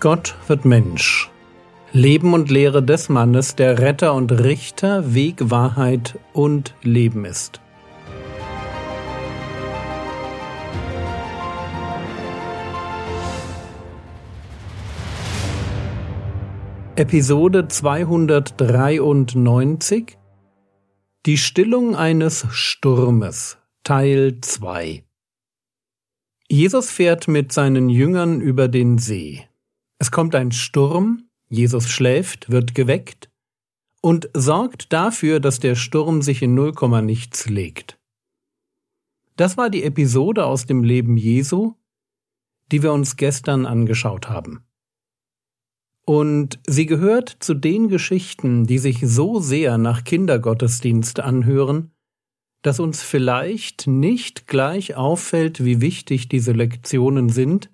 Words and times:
Gott 0.00 0.34
wird 0.46 0.64
Mensch. 0.64 1.30
Leben 1.92 2.32
und 2.32 2.50
Lehre 2.50 2.82
des 2.82 3.10
Mannes, 3.10 3.54
der 3.54 3.80
Retter 3.80 4.14
und 4.14 4.32
Richter, 4.32 5.12
Weg, 5.12 5.50
Wahrheit 5.50 6.18
und 6.32 6.74
Leben 6.82 7.26
ist. 7.26 7.60
Episode 16.96 17.68
293 17.68 20.16
Die 21.26 21.36
Stillung 21.36 21.94
eines 21.94 22.46
Sturmes 22.52 23.58
Teil 23.84 24.38
2 24.40 25.04
Jesus 26.48 26.90
fährt 26.90 27.28
mit 27.28 27.52
seinen 27.52 27.90
Jüngern 27.90 28.40
über 28.40 28.66
den 28.66 28.96
See. 28.96 29.44
Es 30.00 30.10
kommt 30.10 30.34
ein 30.34 30.50
Sturm, 30.50 31.28
Jesus 31.50 31.90
schläft, 31.90 32.50
wird 32.50 32.74
geweckt 32.74 33.30
und 34.00 34.30
sorgt 34.32 34.94
dafür, 34.94 35.40
dass 35.40 35.60
der 35.60 35.74
Sturm 35.74 36.22
sich 36.22 36.40
in 36.40 36.54
null 36.54 36.72
nichts 37.02 37.50
legt. 37.50 38.00
Das 39.36 39.58
war 39.58 39.68
die 39.68 39.84
Episode 39.84 40.46
aus 40.46 40.64
dem 40.64 40.84
Leben 40.84 41.18
Jesu, 41.18 41.74
die 42.72 42.82
wir 42.82 42.94
uns 42.94 43.16
gestern 43.16 43.66
angeschaut 43.66 44.30
haben. 44.30 44.64
Und 46.06 46.58
sie 46.66 46.86
gehört 46.86 47.36
zu 47.40 47.52
den 47.52 47.88
Geschichten, 47.88 48.66
die 48.66 48.78
sich 48.78 49.00
so 49.02 49.38
sehr 49.38 49.76
nach 49.76 50.04
Kindergottesdienst 50.04 51.20
anhören, 51.20 51.92
dass 52.62 52.80
uns 52.80 53.02
vielleicht 53.02 53.86
nicht 53.86 54.46
gleich 54.46 54.94
auffällt, 54.94 55.62
wie 55.62 55.82
wichtig 55.82 56.30
diese 56.30 56.52
Lektionen 56.52 57.28
sind, 57.28 57.70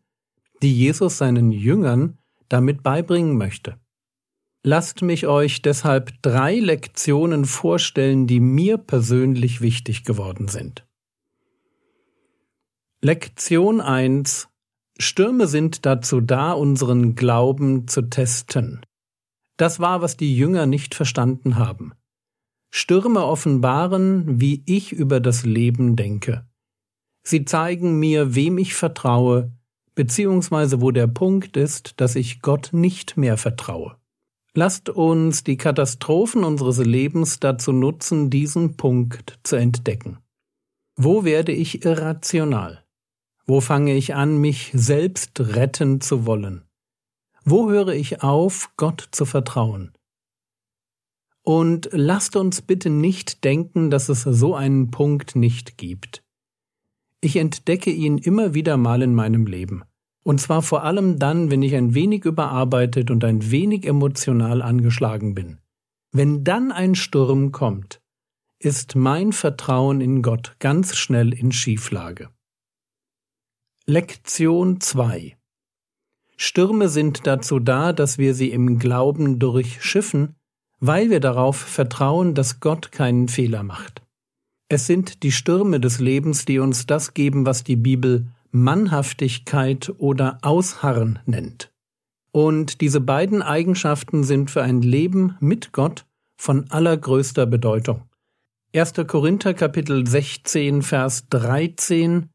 die 0.63 0.75
Jesus 0.75 1.19
seinen 1.19 1.53
Jüngern 1.53 2.19
damit 2.49 2.83
beibringen 2.83 3.37
möchte. 3.37 3.79
Lasst 4.63 5.03
mich 5.03 5.27
euch 5.27 5.63
deshalb 5.63 6.21
drei 6.23 6.59
Lektionen 6.59 7.45
vorstellen, 7.45 8.27
die 8.27 8.41
mir 8.41 8.79
persönlich 8.79 9.61
wichtig 9.61 10.05
geworden 10.05 10.49
sind. 10.49 10.87
Lektion 13.01 13.81
1 13.81 14.49
Stürme 14.99 15.47
sind 15.47 15.85
dazu 15.85 16.21
da, 16.21 16.53
unseren 16.53 17.15
Glauben 17.15 17.87
zu 17.87 18.03
testen. 18.03 18.81
Das 19.57 19.79
war, 19.79 20.01
was 20.01 20.17
die 20.17 20.37
Jünger 20.37 20.67
nicht 20.67 20.95
verstanden 20.95 21.57
haben. 21.57 21.93
Stürme 22.71 23.25
offenbaren, 23.25 24.41
wie 24.41 24.63
ich 24.67 24.93
über 24.93 25.21
das 25.21 25.45
Leben 25.45 25.97
denke. 25.97 26.47
Sie 27.23 27.45
zeigen 27.45 27.99
mir, 27.99 28.35
wem 28.35 28.59
ich 28.59 28.75
vertraue, 28.75 29.53
beziehungsweise 29.97 30.81
wo 30.81 30.93
der 30.93 31.09
Punkt 31.09 31.57
ist, 31.57 32.01
dass 32.01 32.15
ich 32.15 32.41
Gott 32.41 32.69
nicht 32.71 33.17
mehr 33.17 33.37
vertraue. 33.37 33.97
Lasst 34.55 34.89
uns 34.89 35.43
die 35.43 35.57
Katastrophen 35.57 36.45
unseres 36.45 36.79
Lebens 36.79 37.41
dazu 37.41 37.73
nutzen, 37.73 38.31
diesen 38.31 38.77
Punkt 38.77 39.39
zu 39.43 39.57
entdecken. 39.57 40.19
Wo 40.97 41.25
werde 41.25 41.53
ich 41.53 41.85
irrational? 41.85 42.85
Wo 43.47 43.61
fange 43.61 43.95
ich 43.95 44.15
an, 44.15 44.39
mich 44.39 44.71
selbst 44.73 45.41
retten 45.41 46.01
zu 46.01 46.25
wollen? 46.25 46.63
Wo 47.45 47.71
höre 47.71 47.95
ich 47.95 48.23
auf, 48.23 48.71
Gott 48.77 49.09
zu 49.13 49.25
vertrauen? 49.25 49.93
Und 51.43 51.89
lasst 51.93 52.35
uns 52.35 52.61
bitte 52.63 52.91
nicht 52.91 53.45
denken, 53.45 53.91
dass 53.91 54.09
es 54.09 54.23
so 54.23 54.55
einen 54.55 54.91
Punkt 54.91 55.37
nicht 55.37 55.79
gibt. 55.79 56.25
Ich 57.21 57.37
entdecke 57.37 57.91
ihn 57.91 58.19
immer 58.19 58.55
wieder 58.55 58.77
mal 58.77 59.03
in 59.03 59.15
meinem 59.15 59.47
Leben. 59.47 59.83
Und 60.23 60.41
zwar 60.41 60.63
vor 60.63 60.85
allem 60.85 61.19
dann, 61.19 61.51
wenn 61.51 61.63
ich 61.63 61.75
ein 61.75 61.95
wenig 61.95 62.25
überarbeitet 62.25 63.11
und 63.11 63.25
ein 63.25 63.51
wenig 63.51 63.87
emotional 63.87 64.63
angeschlagen 64.63 65.35
bin. 65.35 65.59
Wenn 66.13 66.45
dann 66.45 66.73
ein 66.73 66.95
Sturm 66.95 67.53
kommt, 67.53 68.01
ist 68.59 68.97
mein 68.97 69.33
Vertrauen 69.33 70.01
in 70.01 70.23
Gott 70.23 70.57
ganz 70.59 70.97
schnell 70.97 71.33
in 71.33 71.53
Schieflage. 71.53 72.31
Lektion 73.87 74.81
2 74.81 75.37
Stürme 76.37 76.89
sind 76.89 77.27
dazu 77.27 77.61
da, 77.61 77.93
dass 77.93 78.19
wir 78.19 78.35
sie 78.35 78.51
im 78.51 78.79
Glauben 78.79 79.39
durchschiffen 79.39 80.35
weil 80.81 81.11
wir 81.11 81.21
darauf 81.21 81.57
vertrauen, 81.57 82.35
dass 82.35 82.61
Gott 82.61 82.93
keinen 82.93 83.29
Fehler 83.29 83.63
macht. 83.63 84.03
Es 84.69 84.87
sind 84.87 85.23
die 85.23 85.31
Stürme 85.31 85.79
des 85.79 86.01
Lebens, 86.01 86.45
die 86.45 86.59
uns 86.59 86.87
das 86.87 87.15
geben, 87.15 87.47
was 87.47 87.63
die 87.63 87.77
Bibel 87.77 88.27
Mannhaftigkeit 88.51 89.93
oder 89.99 90.39
Ausharren 90.43 91.21
nennt. 91.25 91.71
Und 92.33 92.81
diese 92.81 93.01
beiden 93.01 93.43
Eigenschaften 93.43 94.25
sind 94.25 94.51
für 94.51 94.63
ein 94.63 94.83
Leben 94.83 95.37
mit 95.41 95.73
Gott 95.73 96.05
von 96.37 96.71
allergrößter 96.71 97.47
Bedeutung. 97.47 98.03
1. 98.75 98.95
Korinther 99.07 99.55
Kapitel 99.55 100.07
16 100.07 100.83
Vers 100.83 101.29
13 101.31 102.29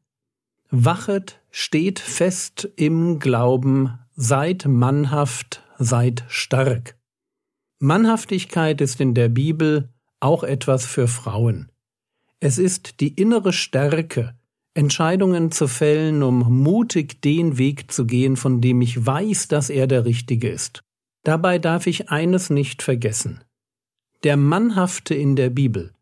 Wachet, 0.70 1.38
steht 1.50 1.98
fest 2.00 2.68
im 2.76 3.18
Glauben, 3.18 3.98
seid 4.16 4.64
mannhaft, 4.66 5.62
seid 5.78 6.24
stark. 6.28 6.96
Mannhaftigkeit 7.78 8.80
ist 8.80 9.00
in 9.02 9.12
der 9.12 9.28
Bibel 9.28 9.90
auch 10.18 10.44
etwas 10.44 10.86
für 10.86 11.08
Frauen. 11.08 11.71
Es 12.44 12.58
ist 12.58 12.98
die 12.98 13.14
innere 13.14 13.52
Stärke, 13.52 14.34
Entscheidungen 14.74 15.52
zu 15.52 15.68
fällen, 15.68 16.24
um 16.24 16.40
mutig 16.64 17.22
den 17.22 17.56
Weg 17.56 17.92
zu 17.92 18.04
gehen, 18.04 18.36
von 18.36 18.60
dem 18.60 18.82
ich 18.82 19.06
weiß, 19.06 19.46
dass 19.46 19.70
er 19.70 19.86
der 19.86 20.04
richtige 20.04 20.48
ist. 20.48 20.82
Dabei 21.22 21.60
darf 21.60 21.86
ich 21.86 22.10
eines 22.10 22.50
nicht 22.50 22.82
vergessen. 22.82 23.44
Der 24.24 24.36
Mannhafte 24.36 25.14
in 25.14 25.36
der 25.36 25.50
Bibel 25.50 25.92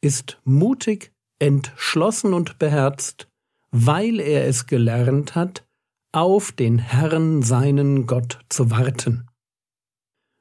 ist 0.00 0.40
mutig, 0.44 1.12
entschlossen 1.38 2.32
und 2.32 2.58
beherzt, 2.58 3.28
weil 3.70 4.20
er 4.20 4.46
es 4.46 4.66
gelernt 4.66 5.34
hat, 5.34 5.66
auf 6.12 6.50
den 6.50 6.78
Herrn 6.78 7.42
seinen 7.42 8.06
Gott 8.06 8.38
zu 8.48 8.70
warten. 8.70 9.26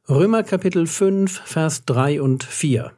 Römer 0.08 0.44
Kapitel 0.44 0.88
5, 0.88 1.42
Vers 1.44 1.84
3 1.84 2.22
und 2.22 2.46
4. 2.46 2.94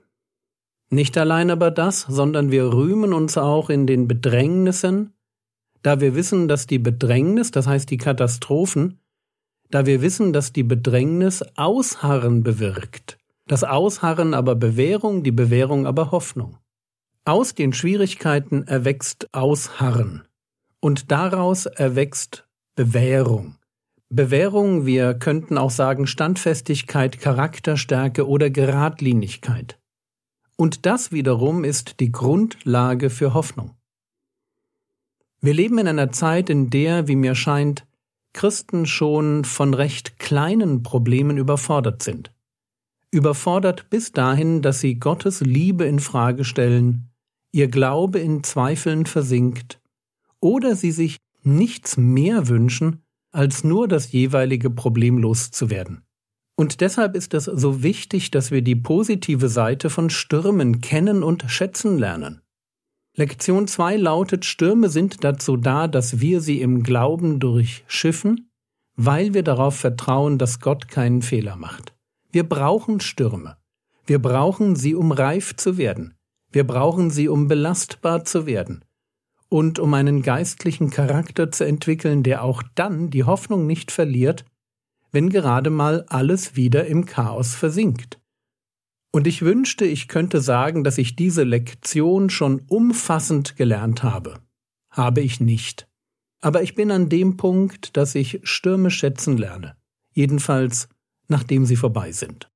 Nicht 0.93 1.17
allein 1.17 1.49
aber 1.49 1.71
das, 1.71 2.01
sondern 2.01 2.51
wir 2.51 2.73
rühmen 2.73 3.13
uns 3.13 3.37
auch 3.37 3.69
in 3.69 3.87
den 3.87 4.09
Bedrängnissen, 4.09 5.13
da 5.83 6.01
wir 6.01 6.15
wissen, 6.15 6.49
dass 6.49 6.67
die 6.67 6.79
Bedrängnis, 6.79 7.49
das 7.51 7.65
heißt 7.65 7.89
die 7.89 7.97
Katastrophen, 7.97 8.99
da 9.69 9.85
wir 9.85 10.01
wissen, 10.01 10.33
dass 10.33 10.51
die 10.51 10.63
Bedrängnis 10.63 11.43
Ausharren 11.55 12.43
bewirkt, 12.43 13.17
das 13.47 13.63
Ausharren 13.63 14.33
aber 14.33 14.55
Bewährung, 14.55 15.23
die 15.23 15.31
Bewährung 15.31 15.87
aber 15.87 16.11
Hoffnung. 16.11 16.57
Aus 17.23 17.55
den 17.55 17.71
Schwierigkeiten 17.71 18.63
erwächst 18.67 19.33
Ausharren 19.33 20.23
und 20.81 21.09
daraus 21.09 21.67
erwächst 21.67 22.45
Bewährung. 22.75 23.55
Bewährung, 24.09 24.85
wir 24.85 25.13
könnten 25.13 25.57
auch 25.57 25.71
sagen 25.71 26.05
Standfestigkeit, 26.05 27.21
Charakterstärke 27.21 28.27
oder 28.27 28.49
Geradlinigkeit. 28.49 29.80
Und 30.61 30.85
das 30.85 31.11
wiederum 31.11 31.63
ist 31.63 31.99
die 31.99 32.11
Grundlage 32.11 33.09
für 33.09 33.33
Hoffnung. 33.33 33.71
Wir 35.39 35.55
leben 35.55 35.79
in 35.79 35.87
einer 35.87 36.11
Zeit, 36.11 36.51
in 36.51 36.69
der, 36.69 37.07
wie 37.07 37.15
mir 37.15 37.33
scheint, 37.33 37.87
Christen 38.33 38.85
schon 38.85 39.43
von 39.43 39.73
recht 39.73 40.19
kleinen 40.19 40.83
Problemen 40.83 41.37
überfordert 41.37 42.03
sind. 42.03 42.31
Überfordert 43.09 43.89
bis 43.89 44.11
dahin, 44.11 44.61
dass 44.61 44.81
sie 44.81 44.99
Gottes 44.99 45.41
Liebe 45.41 45.85
in 45.85 45.99
Frage 45.99 46.45
stellen, 46.45 47.09
ihr 47.51 47.67
Glaube 47.67 48.19
in 48.19 48.43
Zweifeln 48.43 49.07
versinkt, 49.07 49.81
oder 50.41 50.75
sie 50.75 50.91
sich 50.91 51.17
nichts 51.41 51.97
mehr 51.97 52.49
wünschen, 52.49 53.01
als 53.31 53.63
nur 53.63 53.87
das 53.87 54.11
jeweilige 54.11 54.69
Problem 54.69 55.17
loszuwerden. 55.17 56.03
Und 56.55 56.81
deshalb 56.81 57.15
ist 57.15 57.33
es 57.33 57.45
so 57.45 57.81
wichtig, 57.81 58.31
dass 58.31 58.51
wir 58.51 58.61
die 58.61 58.75
positive 58.75 59.49
Seite 59.49 59.89
von 59.89 60.09
Stürmen 60.09 60.81
kennen 60.81 61.23
und 61.23 61.45
schätzen 61.47 61.97
lernen. 61.97 62.41
Lektion 63.15 63.67
2 63.67 63.97
lautet, 63.97 64.45
Stürme 64.45 64.89
sind 64.89 65.23
dazu 65.23 65.57
da, 65.57 65.87
dass 65.87 66.19
wir 66.21 66.39
sie 66.39 66.61
im 66.61 66.83
Glauben 66.83 67.39
durchschiffen, 67.39 68.49
weil 68.95 69.33
wir 69.33 69.43
darauf 69.43 69.75
vertrauen, 69.75 70.37
dass 70.37 70.59
Gott 70.59 70.87
keinen 70.87 71.21
Fehler 71.21 71.55
macht. 71.55 71.93
Wir 72.31 72.47
brauchen 72.47 72.99
Stürme. 72.99 73.57
Wir 74.05 74.19
brauchen 74.19 74.75
sie, 74.75 74.95
um 74.95 75.11
reif 75.11 75.55
zu 75.55 75.77
werden. 75.77 76.15
Wir 76.51 76.65
brauchen 76.65 77.11
sie, 77.11 77.27
um 77.27 77.47
belastbar 77.47 78.23
zu 78.23 78.45
werden 78.45 78.85
und 79.51 79.79
um 79.79 79.93
einen 79.93 80.21
geistlichen 80.21 80.89
Charakter 80.89 81.51
zu 81.51 81.65
entwickeln, 81.65 82.23
der 82.23 82.43
auch 82.43 82.63
dann 82.75 83.09
die 83.09 83.25
Hoffnung 83.25 83.67
nicht 83.67 83.91
verliert, 83.91 84.45
wenn 85.11 85.29
gerade 85.29 85.69
mal 85.69 86.05
alles 86.07 86.55
wieder 86.55 86.85
im 86.87 87.05
Chaos 87.05 87.55
versinkt. 87.55 88.19
Und 89.11 89.27
ich 89.27 89.41
wünschte, 89.41 89.85
ich 89.85 90.07
könnte 90.07 90.39
sagen, 90.39 90.83
dass 90.83 90.97
ich 90.97 91.15
diese 91.15 91.43
Lektion 91.43 92.29
schon 92.29 92.61
umfassend 92.67 93.57
gelernt 93.57 94.03
habe. 94.03 94.39
Habe 94.89 95.21
ich 95.21 95.41
nicht. 95.41 95.87
Aber 96.41 96.63
ich 96.63 96.75
bin 96.75 96.91
an 96.91 97.09
dem 97.09 97.37
Punkt, 97.37 97.97
dass 97.97 98.15
ich 98.15 98.39
Stürme 98.43 98.89
schätzen 98.89 99.37
lerne. 99.37 99.75
jedenfalls 100.13 100.89
nachdem 101.31 101.65
sie 101.65 101.77
vorbei 101.77 102.11
sind. 102.11 102.51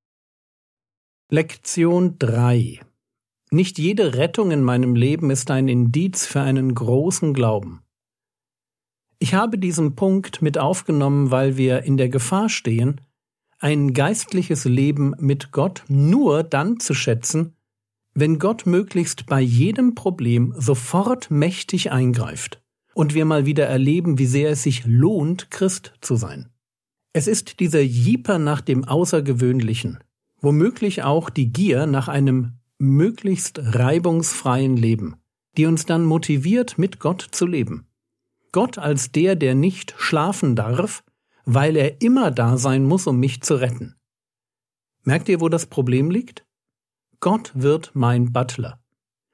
Lektion 1.30 2.18
3 2.18 2.80
Nicht 3.50 3.78
jede 3.78 4.14
Rettung 4.14 4.52
in 4.52 4.62
meinem 4.62 4.94
Leben 4.94 5.30
ist 5.30 5.50
ein 5.50 5.66
Indiz 5.66 6.26
für 6.26 6.42
einen 6.42 6.74
großen 6.74 7.32
Glauben. 7.32 7.80
Ich 9.18 9.34
habe 9.34 9.58
diesen 9.58 9.96
Punkt 9.96 10.42
mit 10.42 10.58
aufgenommen, 10.58 11.30
weil 11.30 11.56
wir 11.56 11.82
in 11.84 11.96
der 11.96 12.08
Gefahr 12.08 12.48
stehen, 12.48 13.00
ein 13.58 13.94
geistliches 13.94 14.66
Leben 14.66 15.14
mit 15.18 15.50
Gott 15.52 15.84
nur 15.88 16.42
dann 16.42 16.78
zu 16.78 16.92
schätzen, 16.92 17.54
wenn 18.12 18.38
Gott 18.38 18.66
möglichst 18.66 19.26
bei 19.26 19.40
jedem 19.40 19.94
Problem 19.94 20.54
sofort 20.56 21.30
mächtig 21.30 21.92
eingreift 21.92 22.62
und 22.94 23.14
wir 23.14 23.24
mal 23.24 23.46
wieder 23.46 23.66
erleben, 23.66 24.18
wie 24.18 24.26
sehr 24.26 24.50
es 24.50 24.62
sich 24.62 24.84
lohnt, 24.86 25.50
Christ 25.50 25.94
zu 26.00 26.16
sein. 26.16 26.50
Es 27.12 27.26
ist 27.26 27.60
dieser 27.60 27.80
Jieper 27.80 28.38
nach 28.38 28.60
dem 28.60 28.84
Außergewöhnlichen, 28.84 29.98
womöglich 30.40 31.02
auch 31.02 31.30
die 31.30 31.50
Gier 31.52 31.86
nach 31.86 32.08
einem 32.08 32.58
möglichst 32.78 33.58
reibungsfreien 33.62 34.76
Leben, 34.76 35.16
die 35.56 35.64
uns 35.64 35.86
dann 35.86 36.04
motiviert, 36.04 36.76
mit 36.76 37.00
Gott 37.00 37.26
zu 37.30 37.46
leben. 37.46 37.85
Gott 38.56 38.78
als 38.78 39.12
der, 39.12 39.36
der 39.36 39.54
nicht 39.54 39.94
schlafen 39.98 40.56
darf, 40.56 41.04
weil 41.44 41.76
er 41.76 42.00
immer 42.00 42.30
da 42.30 42.56
sein 42.56 42.84
muss, 42.84 43.06
um 43.06 43.20
mich 43.20 43.42
zu 43.42 43.56
retten. 43.56 43.96
Merkt 45.04 45.28
ihr, 45.28 45.42
wo 45.42 45.50
das 45.50 45.66
Problem 45.66 46.10
liegt? 46.10 46.46
Gott 47.20 47.52
wird 47.52 47.90
mein 47.92 48.32
Butler. 48.32 48.80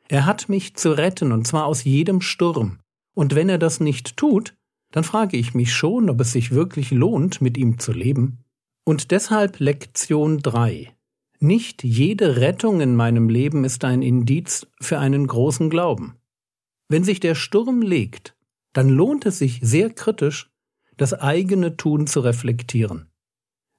Er 0.08 0.26
hat 0.26 0.48
mich 0.48 0.74
zu 0.74 0.90
retten, 0.90 1.30
und 1.30 1.46
zwar 1.46 1.66
aus 1.66 1.84
jedem 1.84 2.20
Sturm. 2.20 2.80
Und 3.14 3.36
wenn 3.36 3.48
er 3.48 3.58
das 3.58 3.78
nicht 3.78 4.16
tut, 4.16 4.56
dann 4.90 5.04
frage 5.04 5.36
ich 5.36 5.54
mich 5.54 5.72
schon, 5.72 6.10
ob 6.10 6.20
es 6.20 6.32
sich 6.32 6.50
wirklich 6.50 6.90
lohnt, 6.90 7.40
mit 7.40 7.56
ihm 7.56 7.78
zu 7.78 7.92
leben. 7.92 8.40
Und 8.82 9.12
deshalb 9.12 9.60
Lektion 9.60 10.38
3. 10.38 10.92
Nicht 11.38 11.84
jede 11.84 12.38
Rettung 12.38 12.80
in 12.80 12.96
meinem 12.96 13.28
Leben 13.28 13.62
ist 13.62 13.84
ein 13.84 14.02
Indiz 14.02 14.66
für 14.80 14.98
einen 14.98 15.28
großen 15.28 15.70
Glauben. 15.70 16.16
Wenn 16.88 17.04
sich 17.04 17.20
der 17.20 17.36
Sturm 17.36 17.82
legt, 17.82 18.34
dann 18.72 18.88
lohnt 18.88 19.26
es 19.26 19.38
sich 19.38 19.60
sehr 19.62 19.90
kritisch, 19.90 20.50
das 20.96 21.14
eigene 21.14 21.76
Tun 21.76 22.06
zu 22.06 22.20
reflektieren. 22.20 23.10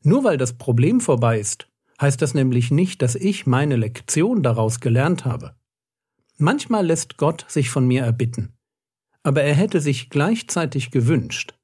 Nur 0.03 0.23
weil 0.23 0.37
das 0.37 0.57
Problem 0.57 0.99
vorbei 1.01 1.39
ist, 1.39 1.69
heißt 2.01 2.21
das 2.21 2.33
nämlich 2.33 2.71
nicht, 2.71 3.01
dass 3.01 3.15
ich 3.15 3.45
meine 3.45 3.75
Lektion 3.75 4.43
daraus 4.43 4.79
gelernt 4.79 5.25
habe. 5.25 5.55
Manchmal 6.37 6.85
lässt 6.85 7.17
Gott 7.17 7.45
sich 7.47 7.69
von 7.69 7.87
mir 7.87 8.03
erbitten 8.03 8.53
aber 9.23 9.41
er 9.43 9.55
hätte 9.55 9.79
sich 9.79 10.09
gleichzeitig 10.09 10.91
gewünscht, 10.91 11.55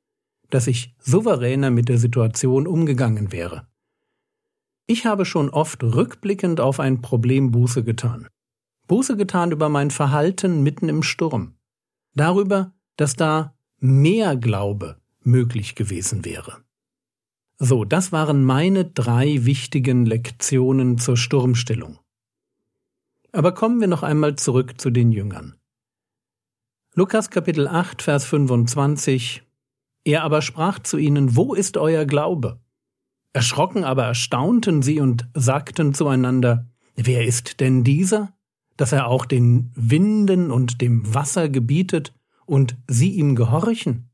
dass 0.49 0.65
ich 0.65 0.95
souveräner 0.99 1.69
mit 1.69 1.89
der 1.89 1.97
Situation 1.97 2.65
umgegangen 2.65 3.31
wäre. 3.31 3.67
Ich 4.87 5.05
habe 5.05 5.25
schon 5.25 5.49
oft 5.49 5.83
rückblickend 5.83 6.61
auf 6.61 6.79
ein 6.79 7.01
Problem 7.01 7.51
Buße 7.51 7.83
getan. 7.83 8.27
Buße 8.87 9.17
getan 9.17 9.51
über 9.51 9.69
mein 9.69 9.91
Verhalten 9.91 10.63
mitten 10.63 10.89
im 10.89 11.03
Sturm. 11.03 11.57
Darüber, 12.15 12.73
dass 12.99 13.15
da 13.15 13.55
mehr 13.79 14.35
Glaube 14.35 14.97
möglich 15.21 15.75
gewesen 15.75 16.25
wäre. 16.25 16.57
So, 17.57 17.85
das 17.85 18.11
waren 18.11 18.43
meine 18.43 18.83
drei 18.83 19.45
wichtigen 19.45 20.05
Lektionen 20.05 20.97
zur 20.97 21.15
Sturmstellung. 21.15 21.99
Aber 23.31 23.53
kommen 23.53 23.79
wir 23.79 23.87
noch 23.87 24.03
einmal 24.03 24.35
zurück 24.35 24.81
zu 24.81 24.89
den 24.89 25.13
Jüngern. 25.13 25.55
Lukas 26.93 27.29
Kapitel 27.29 27.69
8, 27.69 28.01
Vers 28.01 28.25
25 28.25 29.43
Er 30.03 30.23
aber 30.23 30.41
sprach 30.41 30.79
zu 30.79 30.97
ihnen, 30.97 31.37
Wo 31.37 31.53
ist 31.53 31.77
euer 31.77 32.03
Glaube? 32.03 32.59
Erschrocken 33.31 33.85
aber 33.85 34.03
erstaunten 34.03 34.81
sie 34.81 34.99
und 34.99 35.29
sagten 35.33 35.93
zueinander, 35.93 36.67
Wer 36.97 37.25
ist 37.25 37.61
denn 37.61 37.85
dieser, 37.85 38.33
dass 38.75 38.91
er 38.91 39.07
auch 39.07 39.25
den 39.25 39.71
Winden 39.73 40.51
und 40.51 40.81
dem 40.81 41.13
Wasser 41.13 41.47
gebietet 41.47 42.13
und 42.49 42.77
sie 42.87 43.11
ihm 43.11 43.35
gehorchen? 43.35 44.09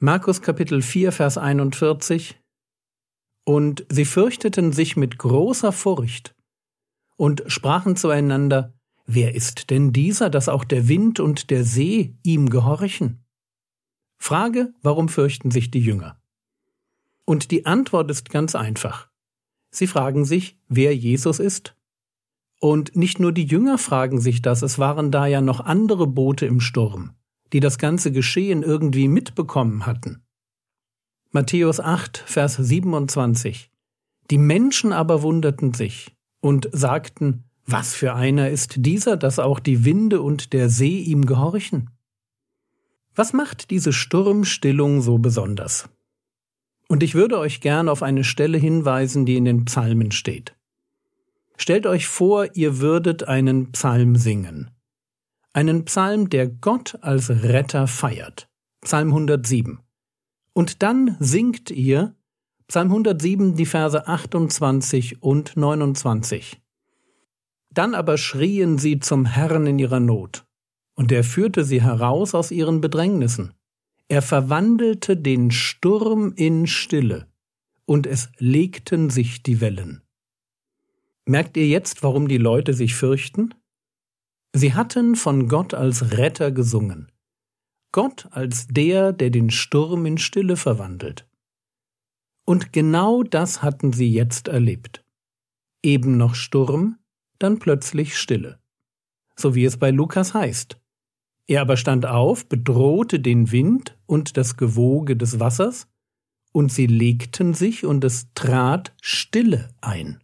Markus 0.00 0.42
Kapitel 0.42 0.82
4, 0.82 1.12
Vers 1.12 1.38
41 1.38 2.40
Und 3.44 3.86
sie 3.88 4.04
fürchteten 4.04 4.72
sich 4.72 4.96
mit 4.96 5.16
großer 5.16 5.70
Furcht 5.70 6.34
und 7.16 7.44
sprachen 7.46 7.94
zueinander, 7.94 8.74
Wer 9.06 9.34
ist 9.34 9.70
denn 9.70 9.92
dieser, 9.92 10.28
dass 10.28 10.48
auch 10.48 10.64
der 10.64 10.88
Wind 10.88 11.20
und 11.20 11.50
der 11.50 11.62
See 11.62 12.16
ihm 12.22 12.48
gehorchen? 12.48 13.22
Frage, 14.16 14.72
warum 14.82 15.08
fürchten 15.08 15.50
sich 15.50 15.70
die 15.70 15.80
Jünger? 15.80 16.20
Und 17.26 17.50
die 17.50 17.66
Antwort 17.66 18.10
ist 18.10 18.30
ganz 18.30 18.54
einfach. 18.54 19.08
Sie 19.70 19.86
fragen 19.86 20.24
sich, 20.24 20.58
wer 20.68 20.96
Jesus 20.96 21.38
ist. 21.38 21.76
Und 22.64 22.96
nicht 22.96 23.20
nur 23.20 23.30
die 23.30 23.44
Jünger 23.44 23.76
fragen 23.76 24.22
sich 24.22 24.40
das, 24.40 24.62
es 24.62 24.78
waren 24.78 25.10
da 25.10 25.26
ja 25.26 25.42
noch 25.42 25.60
andere 25.60 26.06
Boote 26.06 26.46
im 26.46 26.60
Sturm, 26.60 27.10
die 27.52 27.60
das 27.60 27.76
ganze 27.76 28.10
Geschehen 28.10 28.62
irgendwie 28.62 29.06
mitbekommen 29.06 29.84
hatten. 29.84 30.22
Matthäus 31.30 31.78
8, 31.78 32.16
Vers 32.16 32.56
27. 32.56 33.70
Die 34.30 34.38
Menschen 34.38 34.94
aber 34.94 35.20
wunderten 35.20 35.74
sich 35.74 36.16
und 36.40 36.70
sagten, 36.72 37.44
was 37.66 37.92
für 37.92 38.14
einer 38.14 38.48
ist 38.48 38.76
dieser, 38.78 39.18
dass 39.18 39.38
auch 39.38 39.60
die 39.60 39.84
Winde 39.84 40.22
und 40.22 40.54
der 40.54 40.70
See 40.70 41.00
ihm 41.00 41.26
gehorchen? 41.26 41.90
Was 43.14 43.34
macht 43.34 43.72
diese 43.72 43.92
Sturmstillung 43.92 45.02
so 45.02 45.18
besonders? 45.18 45.90
Und 46.88 47.02
ich 47.02 47.14
würde 47.14 47.38
euch 47.38 47.60
gern 47.60 47.90
auf 47.90 48.02
eine 48.02 48.24
Stelle 48.24 48.56
hinweisen, 48.56 49.26
die 49.26 49.36
in 49.36 49.44
den 49.44 49.66
Psalmen 49.66 50.12
steht. 50.12 50.54
Stellt 51.56 51.86
euch 51.86 52.06
vor, 52.06 52.54
ihr 52.54 52.78
würdet 52.78 53.28
einen 53.28 53.72
Psalm 53.72 54.16
singen. 54.16 54.70
Einen 55.52 55.84
Psalm, 55.84 56.28
der 56.30 56.48
Gott 56.48 56.98
als 57.00 57.30
Retter 57.30 57.86
feiert. 57.86 58.48
Psalm 58.80 59.08
107. 59.08 59.78
Und 60.52 60.82
dann 60.82 61.16
singt 61.20 61.70
ihr 61.70 62.14
Psalm 62.66 62.88
107 62.88 63.54
die 63.56 63.66
Verse 63.66 64.06
28 64.06 65.22
und 65.22 65.56
29. 65.56 66.60
Dann 67.70 67.94
aber 67.94 68.16
schrien 68.18 68.78
sie 68.78 69.00
zum 69.00 69.26
Herrn 69.26 69.66
in 69.66 69.78
ihrer 69.78 70.00
Not, 70.00 70.46
und 70.94 71.12
er 71.12 71.24
führte 71.24 71.64
sie 71.64 71.82
heraus 71.82 72.34
aus 72.34 72.50
ihren 72.50 72.80
Bedrängnissen. 72.80 73.52
Er 74.08 74.22
verwandelte 74.22 75.16
den 75.16 75.50
Sturm 75.50 76.32
in 76.36 76.66
Stille, 76.66 77.26
und 77.84 78.06
es 78.06 78.30
legten 78.38 79.10
sich 79.10 79.42
die 79.42 79.60
Wellen. 79.60 80.03
Merkt 81.26 81.56
ihr 81.56 81.66
jetzt, 81.66 82.02
warum 82.02 82.28
die 82.28 82.38
Leute 82.38 82.74
sich 82.74 82.94
fürchten? 82.94 83.54
Sie 84.52 84.74
hatten 84.74 85.16
von 85.16 85.48
Gott 85.48 85.72
als 85.74 86.12
Retter 86.12 86.52
gesungen. 86.52 87.10
Gott 87.92 88.28
als 88.30 88.66
der, 88.66 89.12
der 89.12 89.30
den 89.30 89.50
Sturm 89.50 90.04
in 90.04 90.18
Stille 90.18 90.56
verwandelt. 90.56 91.28
Und 92.46 92.72
genau 92.72 93.22
das 93.22 93.62
hatten 93.62 93.92
sie 93.92 94.12
jetzt 94.12 94.48
erlebt. 94.48 95.04
Eben 95.82 96.16
noch 96.16 96.34
Sturm, 96.34 96.98
dann 97.38 97.58
plötzlich 97.58 98.18
Stille. 98.18 98.60
So 99.36 99.54
wie 99.54 99.64
es 99.64 99.78
bei 99.78 99.90
Lukas 99.90 100.34
heißt. 100.34 100.78
Er 101.46 101.60
aber 101.60 101.76
stand 101.76 102.06
auf, 102.06 102.48
bedrohte 102.48 103.20
den 103.20 103.50
Wind 103.50 103.98
und 104.06 104.36
das 104.36 104.56
Gewoge 104.56 105.16
des 105.16 105.40
Wassers, 105.40 105.88
und 106.52 106.72
sie 106.72 106.86
legten 106.86 107.54
sich, 107.54 107.84
und 107.84 108.04
es 108.04 108.32
trat 108.34 108.94
Stille 109.00 109.74
ein. 109.80 110.23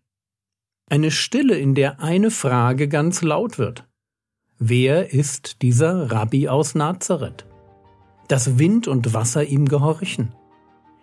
Eine 0.91 1.11
Stille, 1.11 1.57
in 1.57 1.75
der 1.75 2.01
eine 2.01 2.31
Frage 2.31 2.89
ganz 2.89 3.23
laut 3.23 3.59
wird. 3.59 3.89
Wer 4.59 5.15
ist 5.15 5.63
dieser 5.63 6.11
Rabbi 6.13 6.49
aus 6.49 6.75
Nazareth? 6.75 7.47
Dass 8.29 8.59
Wind 8.59 8.89
und 8.89 9.15
Wasser 9.15 9.45
ihm 9.45 9.67
gehorchen. 9.67 10.35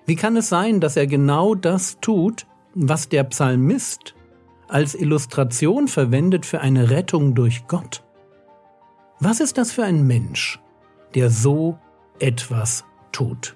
Wie 0.06 0.16
kann 0.16 0.38
es 0.38 0.50
sein, 0.50 0.80
dass 0.80 0.96
er 0.98 1.08
genau 1.08 1.56
das 1.56 2.00
tut, 2.00 2.46
was 2.76 3.10
der 3.10 3.24
Psalmist 3.24 4.14
als 4.68 4.94
Illustration 4.94 5.88
verwendet 5.88 6.46
für 6.46 6.62
eine 6.62 6.90
Rettung 6.90 7.36
durch 7.36 7.68
Gott. 7.68 8.04
Was 9.20 9.40
ist 9.40 9.58
das 9.58 9.72
für 9.72 9.84
ein 9.84 10.06
Mensch, 10.06 10.60
der 11.16 11.30
so 11.30 11.80
etwas 12.20 12.86
tut? 13.12 13.56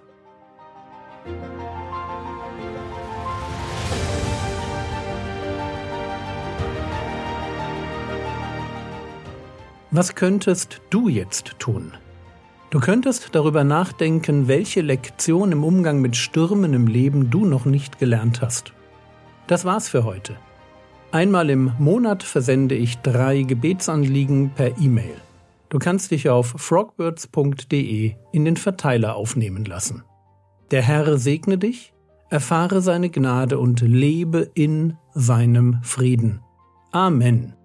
Was 9.94 10.16
könntest 10.16 10.82
du 10.90 11.10
jetzt 11.10 11.60
tun? 11.60 11.92
Du 12.70 12.80
könntest 12.80 13.36
darüber 13.36 13.66
nachdenken, 13.66 14.48
welche 14.48 14.80
Lektion 14.80 15.52
im 15.52 15.66
Umgang 15.66 16.00
mit 16.00 16.16
Stürmen 16.16 16.74
im 16.74 16.88
Leben 16.88 17.30
du 17.30 17.46
noch 17.46 17.66
nicht 17.66 18.00
gelernt 18.00 18.42
hast. 18.42 18.72
Das 19.48 19.66
war's 19.66 19.90
für 19.90 20.06
heute. 20.06 20.38
Einmal 21.12 21.50
im 21.50 21.74
Monat 21.78 22.24
versende 22.24 22.76
ich 22.76 23.00
drei 23.00 23.42
Gebetsanliegen 23.42 24.52
per 24.52 24.78
E-Mail. 24.80 25.16
Du 25.68 25.78
kannst 25.78 26.12
dich 26.12 26.30
auf 26.30 26.54
frogbirds.de 26.56 28.16
in 28.32 28.46
den 28.46 28.56
Verteiler 28.56 29.18
aufnehmen 29.18 29.66
lassen. 29.66 30.06
Der 30.72 30.84
Herr 30.84 31.18
segne 31.18 31.58
dich, 31.58 31.94
erfahre 32.30 32.82
seine 32.82 33.10
Gnade 33.10 33.60
und 33.60 33.82
lebe 33.82 34.50
in 34.54 34.96
seinem 35.14 35.80
Frieden. 35.84 36.40
Amen. 36.94 37.56